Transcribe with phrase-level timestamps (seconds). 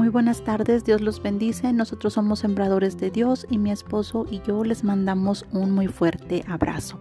[0.00, 1.74] Muy buenas tardes, Dios los bendice.
[1.74, 6.42] Nosotros somos sembradores de Dios y mi esposo y yo les mandamos un muy fuerte
[6.48, 6.98] abrazo.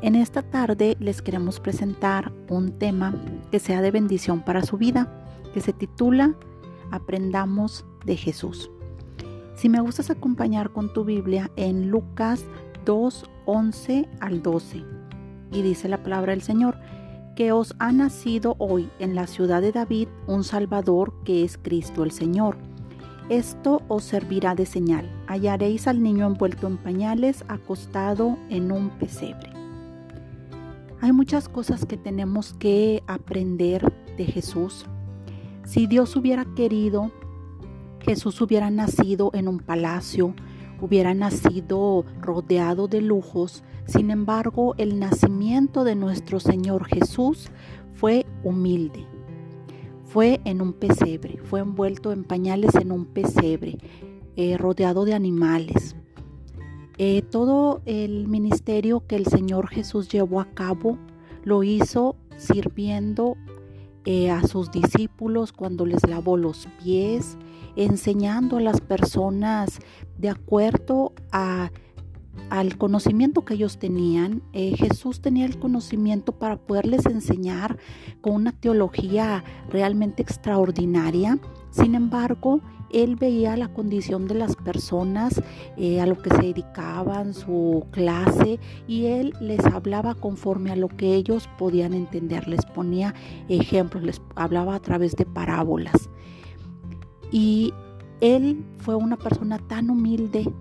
[0.00, 3.16] En esta tarde les queremos presentar un tema
[3.50, 5.12] que sea de bendición para su vida,
[5.52, 6.36] que se titula
[6.92, 8.70] Aprendamos de Jesús.
[9.56, 12.44] Si me gustas acompañar con tu Biblia en Lucas
[12.84, 14.84] 2, 11 al 12,
[15.50, 16.78] y dice la palabra del Señor,
[17.40, 22.04] que os ha nacido hoy en la ciudad de David un Salvador que es Cristo
[22.04, 22.58] el Señor.
[23.30, 25.10] Esto os servirá de señal.
[25.26, 29.50] Hallaréis al niño envuelto en pañales, acostado en un pesebre.
[31.00, 34.84] Hay muchas cosas que tenemos que aprender de Jesús.
[35.64, 37.10] Si Dios hubiera querido,
[38.00, 40.34] Jesús hubiera nacido en un palacio,
[40.80, 47.50] hubiera nacido rodeado de lujos, sin embargo el nacimiento de nuestro Señor Jesús
[47.92, 49.06] fue humilde.
[50.04, 53.78] Fue en un pesebre, fue envuelto en pañales en un pesebre,
[54.36, 55.94] eh, rodeado de animales.
[56.98, 60.98] Eh, todo el ministerio que el Señor Jesús llevó a cabo
[61.44, 63.36] lo hizo sirviendo
[64.04, 67.36] eh, a sus discípulos cuando les lavó los pies,
[67.76, 69.78] enseñando a las personas
[70.18, 71.70] de acuerdo a,
[72.50, 74.42] al conocimiento que ellos tenían.
[74.52, 77.78] Eh, Jesús tenía el conocimiento para poderles enseñar
[78.20, 81.38] con una teología realmente extraordinaria.
[81.70, 82.60] Sin embargo,
[82.92, 85.40] él veía la condición de las personas,
[85.76, 90.88] eh, a lo que se dedicaban, su clase, y él les hablaba conforme a lo
[90.88, 92.48] que ellos podían entender.
[92.48, 93.14] Les ponía
[93.48, 96.10] ejemplos, les hablaba a través de parábolas.
[97.30, 97.72] Y
[98.20, 100.52] él fue una persona tan humilde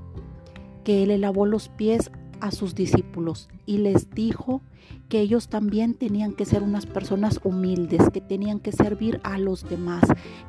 [0.84, 4.62] que le lavó los pies a sus discípulos y les dijo
[5.10, 9.68] que ellos también tenían que ser unas personas humildes, que tenían que servir a los
[9.68, 10.04] demás,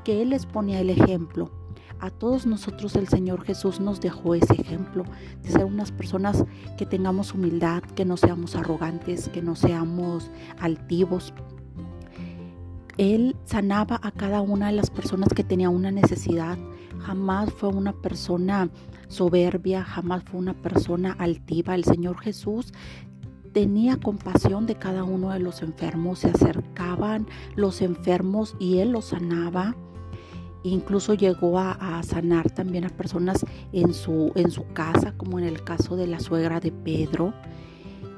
[0.05, 1.51] que Él les ponía el ejemplo.
[1.99, 5.05] A todos nosotros el Señor Jesús nos dejó ese ejemplo
[5.43, 6.44] de ser unas personas
[6.78, 11.34] que tengamos humildad, que no seamos arrogantes, que no seamos altivos,
[13.00, 16.59] él sanaba a cada una de las personas que tenía una necesidad.
[16.99, 18.69] Jamás fue una persona
[19.09, 21.75] soberbia, jamás fue una persona altiva.
[21.75, 22.75] El Señor Jesús
[23.55, 26.19] tenía compasión de cada uno de los enfermos.
[26.19, 29.75] Se acercaban los enfermos y Él los sanaba.
[30.62, 35.65] Incluso llegó a, sanar también a personas en su, en su casa, como en el
[35.65, 37.32] caso de la suegra de Pedro.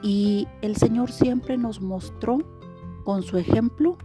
[0.03, 2.39] Y el Señor siempre nos mostró
[3.05, 3.97] con su ejemplo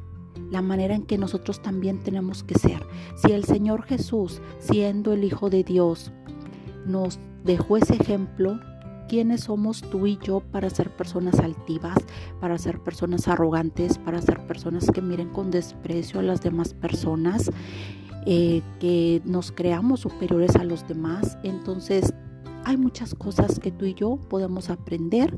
[0.52, 2.86] la manera en que nosotros también tenemos que ser.
[3.16, 6.12] Si el Señor Jesús, siendo el Hijo de Dios,
[6.86, 8.60] nos dejó ese ejemplo,
[9.08, 11.98] ¿quiénes somos tú y yo para ser personas altivas,
[12.40, 17.52] para ser personas arrogantes, para ser personas que miren con desprecio a las demás personas,
[18.26, 21.38] eh, que nos creamos superiores a los demás?
[21.44, 22.14] Entonces,
[22.66, 25.38] hay muchas cosas que tú y yo podemos aprender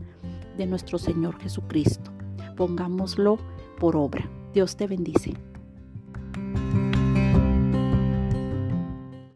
[0.57, 2.11] de nuestro Señor Jesucristo.
[2.57, 3.37] Pongámoslo
[3.79, 4.38] por obra.
[4.53, 5.33] Dios te bendice.